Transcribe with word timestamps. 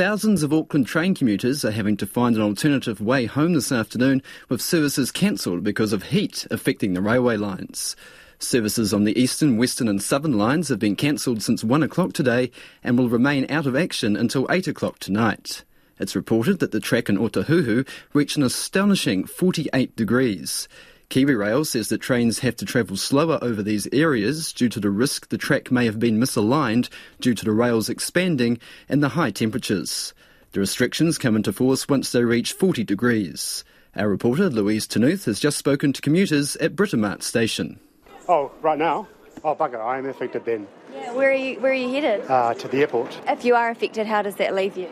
Thousands 0.00 0.42
of 0.42 0.50
Auckland 0.50 0.86
train 0.86 1.14
commuters 1.14 1.62
are 1.62 1.72
having 1.72 1.94
to 1.98 2.06
find 2.06 2.34
an 2.34 2.40
alternative 2.40 3.02
way 3.02 3.26
home 3.26 3.52
this 3.52 3.70
afternoon 3.70 4.22
with 4.48 4.62
services 4.62 5.12
cancelled 5.12 5.62
because 5.62 5.92
of 5.92 6.04
heat 6.04 6.46
affecting 6.50 6.94
the 6.94 7.02
railway 7.02 7.36
lines. 7.36 7.96
Services 8.38 8.94
on 8.94 9.04
the 9.04 9.20
eastern, 9.20 9.58
western, 9.58 9.88
and 9.88 10.02
southern 10.02 10.38
lines 10.38 10.70
have 10.70 10.78
been 10.78 10.96
cancelled 10.96 11.42
since 11.42 11.62
1 11.62 11.82
o'clock 11.82 12.14
today 12.14 12.50
and 12.82 12.96
will 12.96 13.10
remain 13.10 13.44
out 13.50 13.66
of 13.66 13.76
action 13.76 14.16
until 14.16 14.46
8 14.48 14.68
o'clock 14.68 15.00
tonight. 15.00 15.64
It's 15.98 16.16
reported 16.16 16.60
that 16.60 16.72
the 16.72 16.80
track 16.80 17.10
in 17.10 17.18
Otahuhu 17.18 17.86
reached 18.14 18.38
an 18.38 18.42
astonishing 18.42 19.26
48 19.26 19.94
degrees. 19.96 20.66
KiwiRail 21.10 21.66
says 21.66 21.88
that 21.88 22.00
trains 22.00 22.38
have 22.38 22.54
to 22.54 22.64
travel 22.64 22.96
slower 22.96 23.40
over 23.42 23.64
these 23.64 23.88
areas 23.92 24.52
due 24.52 24.68
to 24.68 24.78
the 24.78 24.90
risk 24.90 25.28
the 25.28 25.38
track 25.38 25.72
may 25.72 25.84
have 25.84 25.98
been 25.98 26.20
misaligned 26.20 26.88
due 27.20 27.34
to 27.34 27.44
the 27.44 27.50
rails 27.50 27.88
expanding 27.88 28.60
and 28.88 29.02
the 29.02 29.08
high 29.08 29.32
temperatures. 29.32 30.14
The 30.52 30.60
restrictions 30.60 31.18
come 31.18 31.34
into 31.34 31.52
force 31.52 31.88
once 31.88 32.12
they 32.12 32.22
reach 32.22 32.52
40 32.52 32.84
degrees. 32.84 33.64
Our 33.96 34.08
reporter 34.08 34.48
Louise 34.48 34.86
Ternouth 34.86 35.24
has 35.24 35.40
just 35.40 35.58
spoken 35.58 35.92
to 35.94 36.00
commuters 36.00 36.54
at 36.56 36.76
Britomart 36.76 37.24
station. 37.24 37.80
Oh, 38.28 38.52
right 38.62 38.78
now? 38.78 39.08
Oh, 39.42 39.56
bugger, 39.56 39.80
I 39.84 39.98
am 39.98 40.06
affected 40.06 40.44
then. 40.44 40.68
Yeah, 40.94 41.12
where 41.14 41.30
are 41.30 41.34
you, 41.34 41.58
where 41.58 41.72
are 41.72 41.74
you 41.74 41.90
headed? 41.90 42.30
Uh, 42.30 42.54
to 42.54 42.68
the 42.68 42.82
airport. 42.82 43.20
If 43.26 43.44
you 43.44 43.56
are 43.56 43.70
affected, 43.70 44.06
how 44.06 44.22
does 44.22 44.36
that 44.36 44.54
leave 44.54 44.76
you? 44.76 44.88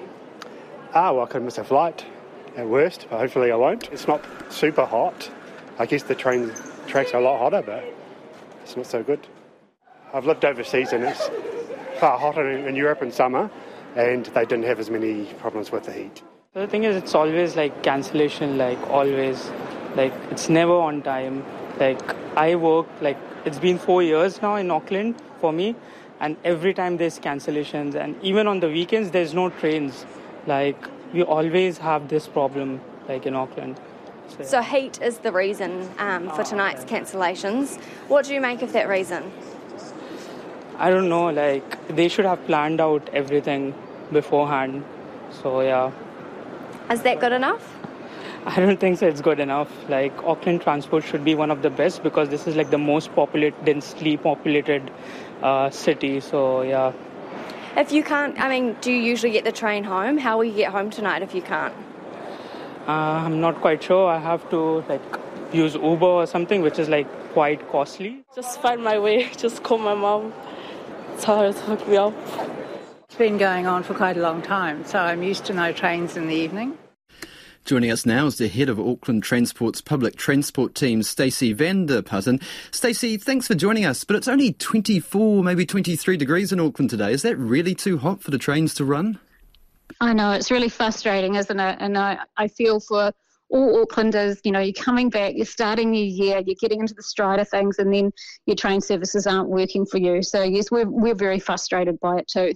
Ah, 0.95 1.13
well, 1.13 1.23
I 1.23 1.29
could 1.29 1.45
miss 1.45 1.59
a 1.59 1.65
flight 1.65 2.05
at 2.57 2.67
worst, 2.67 3.07
but 3.09 3.21
hopefully 3.21 3.53
I 3.53 3.57
won't. 3.57 3.89
It's 3.93 4.09
not 4.09 4.25
super 4.49 4.85
hot. 4.85 5.31
I 5.81 5.87
guess 5.87 6.03
the 6.03 6.15
train 6.17 6.53
tracks 6.89 7.13
are 7.15 7.21
a 7.21 7.25
lot 7.25 7.39
hotter, 7.39 7.63
but 7.63 7.85
it's 8.63 8.77
not 8.77 8.87
so 8.87 9.05
good. 9.05 9.21
I've 10.13 10.27
lived 10.27 10.45
overseas 10.45 10.93
and 10.93 11.05
it's 11.05 11.31
far 12.01 12.19
hotter 12.19 12.51
in, 12.51 12.75
Europe 12.75 13.01
in 13.03 13.13
summer, 13.13 13.49
and 13.95 14.27
they 14.27 14.45
didn't 14.45 14.65
have 14.65 14.81
as 14.81 14.91
many 14.91 15.27
problems 15.35 15.71
with 15.71 15.85
the 15.85 15.93
heat. 15.93 16.23
The 16.55 16.67
thing 16.67 16.83
is, 16.83 16.97
it's 16.97 17.15
always 17.15 17.55
like 17.55 17.83
cancellation, 17.85 18.59
like 18.59 18.79
always. 18.91 19.51
Like, 19.95 20.13
it's 20.31 20.49
never 20.49 20.75
on 20.75 21.03
time. 21.03 21.45
Like, 21.79 22.15
I 22.37 22.57
work, 22.57 22.87
like, 23.01 23.17
it's 23.45 23.59
been 23.59 23.79
four 23.79 24.03
years 24.03 24.43
now 24.43 24.57
in 24.57 24.71
Auckland 24.71 25.15
for 25.41 25.53
me, 25.53 25.75
and 26.21 26.37
every 26.45 26.75
time 26.75 26.99
there's 26.99 27.19
cancellations, 27.19 27.95
and 27.95 28.15
even 28.23 28.47
on 28.47 28.61
the 28.61 28.69
weekends, 28.69 29.11
there's 29.13 29.33
no 29.33 29.49
trains. 29.49 30.05
Like, 30.47 30.77
we 31.13 31.23
always 31.23 31.79
have 31.79 32.09
this 32.09 32.29
problem, 32.29 32.81
like, 33.09 33.27
in 33.27 33.35
Auckland. 33.35 33.81
So 34.43 34.63
heat 34.63 35.01
is 35.03 35.19
the 35.19 35.33
reason 35.33 35.89
um, 35.99 36.31
for 36.31 36.45
tonight's 36.45 36.85
cancellations. 36.85 37.81
What 38.09 38.25
do 38.25 38.35
you 38.35 38.41
make 38.41 38.63
of 38.63 38.73
that 38.73 38.89
reason? 38.89 39.33
I 40.79 40.91
don't 40.91 41.09
know, 41.09 41.31
like, 41.31 41.89
they 41.89 42.09
should 42.09 42.25
have 42.25 42.45
planned 42.47 42.81
out 42.81 43.09
everything 43.13 43.75
beforehand. 44.13 44.85
So, 45.43 45.61
yeah. 45.61 45.91
Is 46.91 47.03
that 47.03 47.21
good 47.21 47.33
enough? 47.33 47.79
I 48.47 48.61
don't 48.61 48.81
think 48.81 48.99
so. 48.99 49.07
It's 49.07 49.21
good 49.21 49.41
enough. 49.41 49.69
Like 49.91 50.17
Auckland 50.25 50.63
transport 50.63 51.05
should 51.05 51.25
be 51.25 51.35
one 51.35 51.51
of 51.51 51.61
the 51.61 51.69
best 51.69 52.03
because 52.03 52.31
this 52.31 52.47
is 52.47 52.57
like 52.57 52.71
the 52.71 52.79
most 52.79 53.15
populated, 53.15 53.63
densely 53.65 54.17
populated 54.17 54.91
uh, 55.43 55.69
city. 55.69 56.21
So 56.21 56.63
yeah. 56.63 56.93
If 57.77 57.93
you 57.93 58.03
can't, 58.03 58.41
I 58.41 58.49
mean, 58.49 58.77
do 58.81 58.91
you 58.91 59.03
usually 59.03 59.33
get 59.33 59.45
the 59.45 59.53
train 59.53 59.85
home? 59.85 60.17
How 60.17 60.39
will 60.39 60.45
you 60.45 60.55
get 60.55 60.73
home 60.73 60.89
tonight 60.89 61.23
if 61.23 61.35
you 61.35 61.43
can't? 61.43 61.75
Uh, 62.89 63.23
I'm 63.27 63.39
not 63.43 63.61
quite 63.61 63.83
sure. 63.83 64.09
I 64.09 64.19
have 64.19 64.49
to 64.49 64.83
like 64.89 65.03
use 65.53 65.75
Uber 65.75 66.07
or 66.07 66.27
something, 66.27 66.63
which 66.63 66.79
is 66.79 66.89
like 66.89 67.07
quite 67.35 67.69
costly. 67.71 68.25
Just 68.35 68.63
find 68.63 68.83
my 68.83 68.99
way. 68.99 69.29
Just 69.37 69.63
call 69.63 69.77
my 69.77 69.95
mom. 69.95 70.33
It's 71.13 71.25
hard 71.25 71.55
to 71.55 71.63
hook 71.63 71.87
me 71.87 71.99
up. 71.99 72.15
It's 73.05 73.17
been 73.17 73.37
going 73.37 73.67
on 73.67 73.83
for 73.83 73.93
quite 73.93 74.17
a 74.17 74.21
long 74.21 74.41
time, 74.41 74.87
so 74.87 74.99
I'm 74.99 75.23
used 75.23 75.45
to 75.47 75.53
no 75.53 75.71
trains 75.73 76.17
in 76.17 76.29
the 76.29 76.35
evening. 76.35 76.79
Joining 77.67 77.91
us 77.91 78.07
now 78.07 78.25
is 78.25 78.39
the 78.39 78.49
head 78.49 78.71
of 78.71 78.81
Auckland 78.81 79.23
Transport's 79.23 79.83
public 79.83 80.17
transport 80.17 80.75
team, 80.75 81.03
Stacey 81.03 81.53
van 81.53 81.85
der 81.85 82.01
Putten. 82.01 82.41
Stacey, 82.71 83.19
thanks 83.19 83.47
for 83.47 83.55
joining 83.55 83.85
us, 83.85 84.05
but 84.05 84.17
it's 84.17 84.29
only 84.29 84.55
24, 84.55 85.45
maybe 85.45 85.67
23 85.67 86.17
degrees 86.17 86.53
in 86.53 86.61
Auckland 86.61 86.89
today. 86.89 87.13
Is 87.13 87.21
that 87.21 87.37
really 87.37 87.75
too 87.75 87.99
hot 87.99 88.23
for 88.23 88.31
the 88.31 88.39
trains 88.39 88.73
to 88.77 88.87
run? 88.87 89.19
I 90.01 90.13
know, 90.13 90.33
it's 90.33 90.51
really 90.51 90.69
frustrating, 90.69 91.35
isn't 91.35 91.59
it? 91.59 91.77
And 91.81 91.99
I, 91.99 92.19
I 92.37 92.49
feel 92.49 92.81
for 92.81 93.13
all 93.51 93.85
Aucklanders, 93.85 94.39
you 94.45 94.53
know, 94.53 94.61
you're 94.61 94.73
coming 94.73 95.11
back, 95.11 95.35
you're 95.35 95.47
starting 95.47 95.95
your 95.95 96.05
year, 96.05 96.43
you're 96.45 96.57
getting 96.61 96.81
into 96.81 96.95
the 96.95 97.03
stride 97.03 97.41
of 97.41 97.49
things, 97.49 97.79
and 97.79 97.93
then 97.93 98.13
your 98.47 98.57
train 98.57 98.81
services 98.81 99.27
aren't 99.27 99.49
working 99.49 99.87
for 99.87 99.99
you. 99.99 100.23
So, 100.23 100.43
yes, 100.43 100.71
we're, 100.71 100.89
we're 100.89 101.15
very 101.15 101.41
frustrated 101.41 101.99
by 102.01 102.19
it 102.19 102.29
too. 102.29 102.55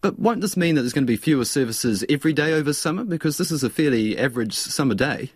But 0.00 0.18
won't 0.18 0.40
this 0.40 0.56
mean 0.56 0.74
that 0.74 0.82
there's 0.82 0.92
going 0.92 1.04
to 1.04 1.12
be 1.12 1.16
fewer 1.16 1.44
services 1.44 2.04
every 2.08 2.32
day 2.32 2.52
over 2.52 2.72
summer? 2.72 3.04
Because 3.04 3.38
this 3.38 3.52
is 3.52 3.62
a 3.62 3.70
fairly 3.70 4.18
average 4.18 4.54
summer 4.54 4.94
day. 4.94 5.30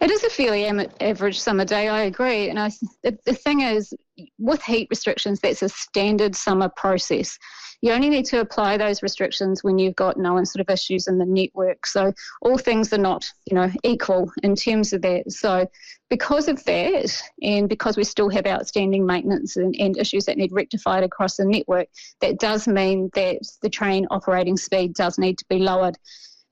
It 0.00 0.10
is 0.10 0.24
a 0.24 0.30
fairly 0.30 0.66
average 1.00 1.38
summer 1.38 1.64
day, 1.64 1.88
I 1.88 2.02
agree. 2.02 2.48
And 2.48 2.58
I, 2.58 2.70
the, 3.04 3.16
the 3.26 3.34
thing 3.34 3.60
is, 3.60 3.92
with 4.38 4.62
heat 4.62 4.88
restrictions, 4.90 5.38
that's 5.40 5.62
a 5.62 5.68
standard 5.68 6.34
summer 6.34 6.70
process. 6.70 7.38
You 7.82 7.92
only 7.92 8.10
need 8.10 8.26
to 8.26 8.40
apply 8.40 8.76
those 8.76 9.02
restrictions 9.02 9.64
when 9.64 9.78
you've 9.78 9.96
got 9.96 10.18
known 10.18 10.44
sort 10.44 10.60
of 10.60 10.72
issues 10.72 11.06
in 11.06 11.18
the 11.18 11.24
network. 11.24 11.86
So 11.86 12.12
all 12.42 12.58
things 12.58 12.92
are 12.92 12.98
not, 12.98 13.30
you 13.46 13.54
know, 13.54 13.70
equal 13.84 14.30
in 14.42 14.54
terms 14.54 14.92
of 14.92 15.02
that. 15.02 15.32
So 15.32 15.66
because 16.10 16.48
of 16.48 16.62
that, 16.64 17.22
and 17.42 17.68
because 17.68 17.96
we 17.96 18.04
still 18.04 18.28
have 18.28 18.46
outstanding 18.46 19.06
maintenance 19.06 19.56
and, 19.56 19.74
and 19.78 19.96
issues 19.96 20.26
that 20.26 20.36
need 20.36 20.52
rectified 20.52 21.04
across 21.04 21.36
the 21.36 21.44
network, 21.44 21.88
that 22.20 22.38
does 22.38 22.68
mean 22.68 23.10
that 23.14 23.38
the 23.62 23.70
train 23.70 24.06
operating 24.10 24.56
speed 24.56 24.94
does 24.94 25.18
need 25.18 25.38
to 25.38 25.44
be 25.48 25.58
lowered. 25.58 25.96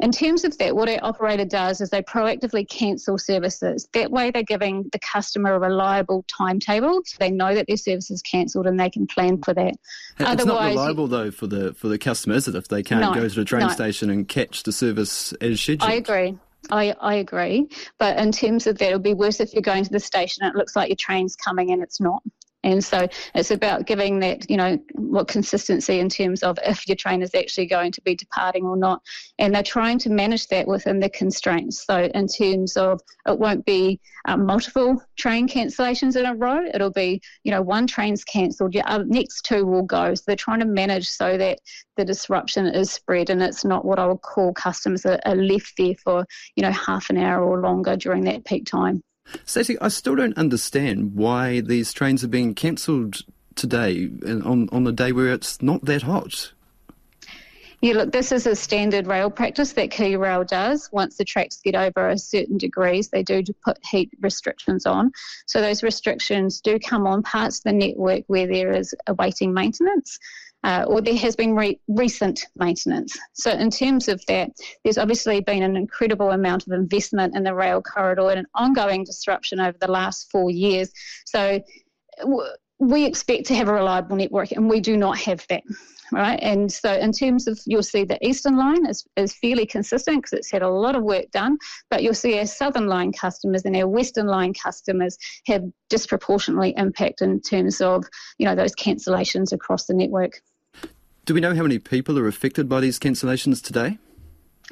In 0.01 0.13
terms 0.13 0.45
of 0.45 0.57
that, 0.59 0.77
what 0.77 0.89
our 0.89 0.99
operator 1.03 1.45
does 1.45 1.81
is 1.81 1.91
they 1.91 2.03
proactively 2.03 2.69
cancel 2.69 3.19
services. 3.19 3.89
That 3.95 4.13
way, 4.13 4.31
they're 4.31 4.45
giving 4.45 4.89
the 4.93 4.99
customer 5.01 5.55
a 5.55 5.59
reliable 5.59 6.25
timetable. 6.29 7.03
So 7.05 7.17
they 7.19 7.33
know 7.33 7.55
that 7.55 7.67
their 7.67 7.77
service 7.77 8.11
is 8.11 8.23
cancelled 8.23 8.69
and 8.69 8.79
they 8.79 8.91
can 8.91 9.09
plan 9.09 9.43
for 9.43 9.53
that. 9.55 9.75
It's 10.19 10.31
Otherwise, 10.31 10.47
not 10.47 10.81
reliable 10.83 11.09
though 11.09 11.31
for 11.33 11.49
the 11.49 11.75
for 11.75 11.89
the 11.89 11.99
customer, 11.99 12.37
is 12.37 12.47
it? 12.47 12.55
If 12.55 12.69
they 12.69 12.83
can't 12.83 13.01
no, 13.01 13.15
go 13.15 13.29
to 13.29 13.35
the 13.35 13.45
train 13.45 13.67
no. 13.67 13.73
station 13.73 14.09
and 14.09 14.29
catch 14.29 14.63
the 14.63 14.73
service 14.73 15.33
as 15.41 15.61
scheduled. 15.61 15.91
I 15.91 15.95
agree. 15.95 16.39
I, 16.71 16.95
I 17.01 17.15
agree. 17.15 17.69
But 17.99 18.19
in 18.19 18.31
terms 18.31 18.67
of 18.67 18.79
that, 18.79 18.89
it'll 18.89 18.99
be 18.99 19.15
worse 19.15 19.41
if 19.41 19.53
you're 19.53 19.63
going 19.63 19.85
to 19.85 19.91
the 19.91 20.01
station 20.01 20.45
and 20.45 20.55
it 20.55 20.59
looks 20.59 20.77
like 20.77 20.89
your 20.89 20.97
train's 20.97 21.35
coming 21.35 21.71
and 21.71 21.83
it's 21.83 22.01
not. 22.01 22.23
And 22.65 22.85
so 22.85 23.07
it's 23.35 23.53
about 23.53 23.87
giving 23.87 24.19
that, 24.21 24.51
you 24.51 24.57
know, 24.57 24.79
what 24.95 25.29
consistency 25.29 26.01
in 26.01 26.09
terms 26.09 26.43
of 26.43 26.59
if 26.65 26.89
your 26.89 26.97
train 26.97 27.23
is 27.23 27.35
actually 27.35 27.67
going 27.67 27.93
to 27.93 28.03
be 28.03 28.17
departing 28.17 28.65
or 28.65 28.77
not. 28.77 29.01
And 29.39 29.55
they're 29.55 29.63
trying 29.63 29.99
to 30.01 30.11
manage 30.11 30.49
that 30.49 30.67
within 30.67 30.99
the 30.99 31.09
constraints. 31.11 31.87
So 31.87 32.11
in 32.13 32.27
terms 32.27 32.77
of 32.77 33.01
it 33.27 33.39
won't 33.39 33.65
be 33.65 34.01
um, 34.27 34.45
multiple 34.45 35.01
train 35.17 35.49
cancellations 35.49 36.17
in 36.17 36.27
a 36.27 36.35
row. 36.35 36.65
It'll 36.75 36.91
be, 36.91 37.21
you 37.45 37.53
know, 37.53 37.63
one 37.63 37.87
train's 37.87 38.25
cancelled, 38.25 38.75
your 38.75 38.89
uh, 38.89 39.05
next 39.07 39.43
two 39.43 39.65
will 39.65 39.85
go. 39.85 40.15
So 40.15 40.25
they're 40.27 40.37
trying 40.37 40.61
to 40.61 40.67
manage 40.67 41.09
so 41.09 41.39
that 41.39 41.61
the 41.97 42.05
disruption 42.05 42.67
is 42.67 42.91
spread 42.91 43.31
and 43.31 43.41
it's 43.41 43.65
not 43.65 43.85
what 43.85 44.01
I 44.01 44.07
would 44.07 44.23
call 44.23 44.53
customers 44.53 45.07
are, 45.07 45.21
are 45.25 45.37
left 45.37 45.75
there 45.79 45.95
for, 46.03 46.27
you 46.57 46.63
know, 46.63 46.73
half 46.73 47.09
an 47.11 47.19
hour 47.19 47.45
or 47.45 47.61
longer 47.61 47.97
during 47.97 48.25
that 48.25 48.45
peak 48.45 48.67
time. 48.67 49.03
Stacey, 49.45 49.79
I 49.81 49.89
still 49.89 50.17
don't 50.17 50.37
understand 50.37 51.15
why 51.15 51.61
these 51.61 51.93
trains 51.93 52.25
are 52.25 52.29
being 52.29 52.55
cancelled 52.55 53.23
today 53.55 54.11
on, 54.25 54.69
on 54.71 54.85
the 54.85 54.93
day 54.93 55.13
where 55.13 55.33
it's 55.33 55.61
not 55.61 55.85
that 55.85 56.03
hot. 56.03 56.53
Yeah, 57.81 57.95
look, 57.95 58.11
this 58.11 58.33
is 58.33 58.45
a 58.49 58.57
standard 58.57 59.07
rail 59.07 59.31
practice 59.31 59.73
that 59.75 59.91
KiwiRail 59.91 60.49
does. 60.49 60.89
Once 60.91 61.17
the 61.17 61.25
tracks 61.25 61.61
get 61.63 61.77
over 61.77 62.09
a 62.09 62.19
certain 62.19 62.59
degrees, 62.59 63.09
they 63.09 63.23
do 63.23 63.41
put 63.65 63.79
heat 63.87 64.11
restrictions 64.21 64.85
on. 64.85 65.13
So 65.47 65.61
those 65.61 65.85
restrictions 65.85 66.61
do 66.61 66.81
come 66.81 67.07
on 67.07 67.23
parts 67.23 67.59
of 67.59 67.65
the 67.65 67.73
network 67.73 68.25
where 68.27 68.49
there 68.49 68.73
is 68.73 68.95
awaiting 69.07 69.55
maintenance 69.55 70.19
uh, 70.65 70.85
or 70.89 71.01
there 71.01 71.17
has 71.17 71.37
been 71.37 71.55
re- 71.55 71.81
recent 71.89 72.47
maintenance. 72.57 73.17
So, 73.35 73.51
in 73.51 73.71
terms 73.71 74.09
of 74.09 74.25
that, 74.27 74.51
there's 74.85 74.99
obviously 74.99 75.41
been 75.41 75.63
an 75.63 75.77
incredible 75.77 76.31
amount 76.31 76.67
of 76.67 76.73
investment 76.73 77.37
in 77.37 77.45
the 77.45 77.55
rail 77.55 77.81
corridor 77.81 78.31
and 78.31 78.41
an 78.41 78.47
ongoing 78.55 79.05
disruption 79.05 79.61
over 79.61 79.77
the 79.81 79.91
last 79.91 80.31
four 80.31 80.51
years. 80.51 80.91
So, 81.27 81.61
w- 82.21 82.51
we 82.81 83.05
expect 83.05 83.47
to 83.47 83.55
have 83.55 83.69
a 83.69 83.73
reliable 83.73 84.17
network, 84.17 84.53
and 84.53 84.69
we 84.69 84.81
do 84.81 84.97
not 84.97 85.19
have 85.19 85.45
that. 85.49 85.63
Right, 86.11 86.39
and 86.41 86.73
so 86.73 86.95
in 86.95 87.13
terms 87.13 87.47
of 87.47 87.61
you'll 87.67 87.83
see 87.83 88.05
the 88.05 88.19
eastern 88.27 88.57
line 88.57 88.87
is, 88.87 89.05
is 89.17 89.35
fairly 89.35 89.67
consistent 89.67 90.23
because 90.23 90.33
it's 90.33 90.51
had 90.51 90.63
a 90.63 90.69
lot 90.69 90.97
of 90.97 91.03
work 91.03 91.31
done, 91.33 91.59
but 91.91 92.03
you'll 92.03 92.15
see 92.15 92.39
our 92.39 92.47
southern 92.47 92.87
line 92.87 93.13
customers 93.13 93.67
and 93.67 93.77
our 93.77 93.87
western 93.87 94.27
line 94.27 94.55
customers 94.55 95.19
have 95.47 95.65
disproportionately 95.91 96.73
impact 96.79 97.21
in 97.21 97.41
terms 97.43 97.83
of 97.83 98.05
you 98.39 98.47
know 98.47 98.55
those 98.55 98.75
cancellations 98.75 99.53
across 99.53 99.85
the 99.85 99.93
network. 99.93 100.41
Do 101.29 101.35
we 101.35 101.43
know 101.43 101.55
how 101.55 101.61
many 101.61 101.79
people 101.79 102.19
are 102.19 102.27
affected 102.27 102.71
by 102.71 102.81
these 102.81 102.99
cancellations 102.99 103.63
today? 103.63 103.99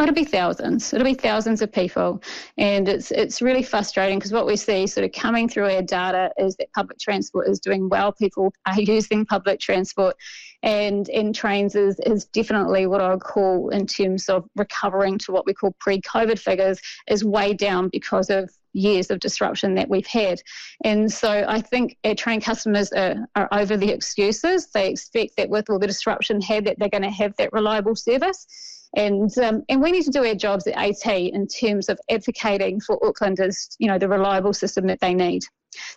It'll 0.01 0.15
be 0.15 0.25
thousands. 0.25 0.93
It'll 0.93 1.07
be 1.07 1.15
thousands 1.15 1.63
of 1.63 1.73
people, 1.73 2.23
and 2.59 2.87
it's 2.87 3.11
it's 3.11 3.41
really 3.41 3.63
frustrating 3.63 4.19
because 4.19 4.33
what 4.33 4.47
we 4.47 4.57
see 4.57 4.87
sort 4.87 5.07
of 5.07 5.13
coming 5.13 5.49
through 5.49 5.71
our 5.71 5.81
data 5.81 6.31
is 6.37 6.55
that 6.57 6.71
public 6.75 6.99
transport 6.99 7.49
is 7.49 7.61
doing 7.61 7.89
well. 7.89 8.13
People 8.13 8.53
are 8.67 8.81
using 8.81 9.25
public 9.25 9.59
transport, 9.59 10.15
and 10.63 11.09
in 11.09 11.33
trains 11.33 11.75
is, 11.75 11.99
is 12.01 12.27
definitely 12.27 12.87
what 12.87 13.01
I 13.01 13.11
would 13.11 13.23
call 13.23 13.71
in 13.71 13.87
terms 13.87 14.29
of 14.29 14.47
recovering 14.55 15.17
to 15.19 15.33
what 15.33 15.47
we 15.47 15.55
call 15.55 15.75
pre-COVID 15.81 16.39
figures 16.39 16.79
is 17.09 17.25
way 17.25 17.55
down 17.55 17.89
because 17.89 18.29
of 18.29 18.51
years 18.73 19.11
of 19.11 19.21
disruption 19.21 19.75
that 19.75 19.89
we've 19.89 20.07
had. 20.07 20.43
And 20.85 21.11
so 21.11 21.47
I 21.49 21.61
think 21.61 21.97
our 22.05 22.15
train 22.15 22.41
customers 22.41 22.93
are, 22.93 23.27
are 23.35 23.49
over 23.53 23.77
the 23.77 23.91
excuses. 23.91 24.67
They 24.67 24.91
expect 24.91 25.37
that 25.39 25.49
with 25.49 25.71
all 25.71 25.79
the 25.79 25.87
disruption 25.87 26.43
had 26.43 26.67
that 26.67 26.79
they're 26.79 26.91
going 26.91 27.03
to 27.03 27.11
have 27.11 27.35
that 27.37 27.53
reliable 27.53 27.97
service. 27.97 28.47
And 28.95 29.37
um, 29.39 29.65
and 29.69 29.83
we 29.83 29.93
need 29.93 30.05
to 30.05 30.11
do 30.11 30.25
our 30.25 30.35
jobs 30.35 30.67
at 30.67 30.77
AT 30.77 31.07
in 31.07 31.47
terms 31.49 31.89
of 31.89 31.99
advocating 32.11 32.81
for 32.81 32.99
Aucklanders, 33.01 33.77
you 33.79 33.89
know 33.89 33.99
the 33.99 34.09
reliable 34.09 34.53
system 34.53 34.87
that 34.87 35.01
they 35.01 35.15
need. 35.15 35.43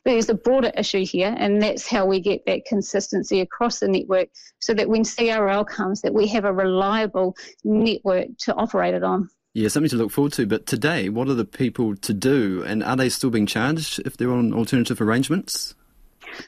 There's 0.04 0.30
a 0.30 0.34
broader 0.34 0.72
issue 0.76 1.06
here, 1.06 1.34
and 1.38 1.62
that's 1.62 1.88
how 1.88 2.06
we 2.06 2.20
get 2.20 2.46
that 2.46 2.66
consistency 2.66 3.40
across 3.40 3.80
the 3.80 3.88
network, 3.88 4.30
so 4.60 4.74
that 4.74 4.90
when 4.90 5.04
CRL 5.04 5.66
comes, 5.68 6.02
that 6.02 6.14
we 6.14 6.28
have 6.28 6.46
a 6.46 6.54
reliable 6.54 7.36
network 7.64 8.28
to 8.40 8.56
operate 8.56 8.94
it 8.94 9.04
on. 9.04 9.30
Yeah, 9.54 9.68
something 9.70 9.90
to 9.90 9.96
look 9.96 10.12
forward 10.12 10.34
to. 10.34 10.46
But 10.46 10.66
today, 10.66 11.10
what 11.10 11.28
are 11.28 11.34
the 11.34 11.46
people 11.46 11.96
to 11.96 12.14
do, 12.14 12.64
and 12.66 12.84
are 12.84 12.96
they 12.96 13.10
still 13.10 13.30
being 13.30 13.46
charged 13.46 14.00
if 14.06 14.18
they're 14.18 14.32
on 14.32 14.54
alternative 14.54 15.02
arrangements? 15.02 15.76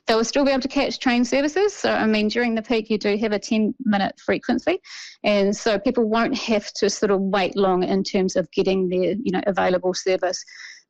They 0.08 0.16
will 0.16 0.24
still 0.24 0.46
be 0.46 0.52
able 0.52 0.62
to 0.62 0.68
catch 0.68 1.00
train 1.00 1.26
services. 1.26 1.74
So, 1.74 1.92
I 1.92 2.06
mean, 2.06 2.28
during 2.28 2.56
the 2.56 2.62
peak, 2.62 2.90
you 2.90 2.98
do 2.98 3.18
have 3.18 3.32
a 3.32 3.40
10 3.40 3.76
minute 3.84 4.20
frequency. 4.20 4.82
And 5.24 5.56
so 5.56 5.80
people 5.80 6.08
won't 6.10 6.38
have 6.38 6.72
to 6.74 6.90
sort 6.90 7.12
of 7.12 7.22
wait 7.22 7.56
long 7.56 7.84
in 7.84 8.04
terms 8.04 8.36
of 8.36 8.52
getting 8.52 8.90
their, 8.90 9.16
you 9.22 9.32
know, 9.32 9.42
available 9.48 9.94
service. 9.94 10.44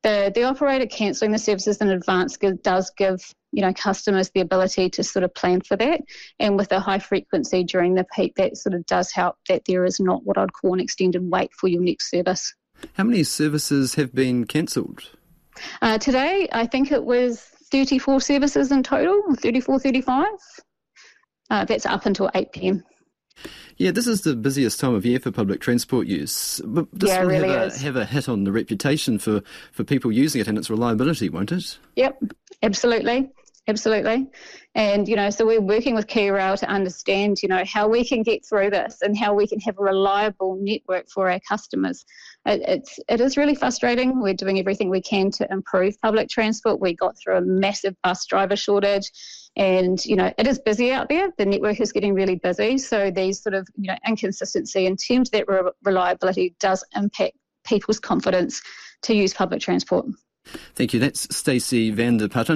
The, 0.03 0.31
the 0.33 0.43
operator 0.43 0.87
cancelling 0.87 1.31
the 1.31 1.37
services 1.37 1.77
in 1.77 1.89
advance 1.89 2.37
does 2.63 2.91
give 2.97 3.21
you 3.51 3.61
know 3.61 3.73
customers 3.73 4.31
the 4.33 4.41
ability 4.41 4.89
to 4.89 5.03
sort 5.03 5.23
of 5.23 5.33
plan 5.33 5.61
for 5.61 5.75
that 5.77 6.01
and 6.39 6.57
with 6.57 6.71
a 6.71 6.79
high 6.79 6.99
frequency 6.99 7.63
during 7.63 7.93
the 7.93 8.05
peak 8.15 8.33
that 8.35 8.57
sort 8.57 8.73
of 8.73 8.85
does 8.85 9.11
help 9.11 9.35
that 9.47 9.63
there 9.65 9.85
is 9.85 9.99
not 9.99 10.23
what 10.25 10.37
I'd 10.37 10.53
call 10.53 10.73
an 10.73 10.79
extended 10.79 11.29
wait 11.29 11.51
for 11.53 11.67
your 11.67 11.81
next 11.81 12.09
service. 12.09 12.53
How 12.93 13.03
many 13.03 13.23
services 13.23 13.95
have 13.95 14.13
been 14.13 14.45
cancelled? 14.45 15.03
Uh, 15.81 15.97
today 15.97 16.47
I 16.51 16.65
think 16.65 16.91
it 16.91 17.03
was 17.03 17.50
34 17.71 18.21
services 18.21 18.71
in 18.71 18.83
total, 18.83 19.35
34, 19.35 19.79
35. 19.79 20.25
Uh, 21.49 21.65
that's 21.65 21.85
up 21.85 22.05
until 22.05 22.29
8 22.33 22.51
pm. 22.51 22.83
Yeah, 23.77 23.91
this 23.91 24.07
is 24.07 24.21
the 24.21 24.35
busiest 24.35 24.79
time 24.79 24.93
of 24.93 25.05
year 25.05 25.19
for 25.19 25.31
public 25.31 25.59
transport 25.59 26.05
use. 26.07 26.61
But 26.63 26.87
this 26.93 27.09
yeah, 27.09 27.21
will 27.21 27.29
really 27.29 27.49
have, 27.49 27.73
a, 27.73 27.79
have 27.79 27.95
a 27.95 28.05
hit 28.05 28.29
on 28.29 28.43
the 28.43 28.51
reputation 28.51 29.17
for, 29.17 29.41
for 29.71 29.83
people 29.83 30.11
using 30.11 30.41
it 30.41 30.47
and 30.47 30.57
its 30.57 30.69
reliability, 30.69 31.29
won't 31.29 31.51
it? 31.51 31.79
Yep, 31.95 32.21
absolutely. 32.61 33.31
Absolutely. 33.67 34.27
And, 34.73 35.07
you 35.07 35.15
know, 35.15 35.29
so 35.29 35.45
we're 35.45 35.61
working 35.61 35.93
with 35.93 36.07
KiwiRail 36.07 36.57
to 36.59 36.67
understand, 36.67 37.43
you 37.43 37.49
know, 37.49 37.63
how 37.65 37.87
we 37.87 38.03
can 38.03 38.23
get 38.23 38.43
through 38.45 38.71
this 38.71 38.97
and 39.01 39.15
how 39.15 39.35
we 39.35 39.45
can 39.45 39.59
have 39.59 39.77
a 39.77 39.83
reliable 39.83 40.57
network 40.59 41.09
for 41.09 41.29
our 41.29 41.39
customers. 41.47 42.03
It, 42.45 42.61
it's, 42.67 42.99
it 43.07 43.21
is 43.21 43.37
really 43.37 43.53
frustrating. 43.53 44.19
We're 44.19 44.33
doing 44.33 44.57
everything 44.57 44.89
we 44.89 45.01
can 45.01 45.29
to 45.31 45.47
improve 45.51 45.99
public 46.01 46.27
transport. 46.27 46.81
We 46.81 46.95
got 46.95 47.15
through 47.19 47.37
a 47.37 47.41
massive 47.41 47.95
bus 48.01 48.25
driver 48.25 48.55
shortage 48.55 49.11
and, 49.55 50.03
you 50.05 50.15
know, 50.15 50.33
it 50.37 50.47
is 50.47 50.57
busy 50.57 50.91
out 50.91 51.07
there. 51.09 51.29
The 51.37 51.45
network 51.45 51.79
is 51.81 51.91
getting 51.91 52.15
really 52.15 52.35
busy. 52.35 52.79
So 52.79 53.11
these 53.11 53.43
sort 53.43 53.53
of, 53.53 53.67
you 53.75 53.89
know, 53.89 53.97
inconsistency 54.07 54.87
in 54.87 54.97
terms 54.97 55.29
of 55.29 55.33
that 55.33 55.47
re- 55.47 55.71
reliability 55.83 56.55
does 56.59 56.83
impact 56.95 57.37
people's 57.63 57.99
confidence 57.99 58.61
to 59.03 59.13
use 59.13 59.35
public 59.35 59.61
transport. 59.61 60.07
Thank 60.75 60.93
you. 60.93 60.99
That's 60.99 61.33
Stacey 61.35 61.91
van 61.91 62.17
der 62.17 62.27
Putten. 62.27 62.49